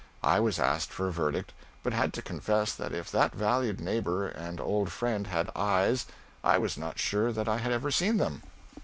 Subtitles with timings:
[0.23, 1.53] I was asked for a verdict,
[1.83, 6.07] but had to confess that if that valued neighbor and old friend had eyes
[6.43, 8.41] I was not sure that I had ever seen them.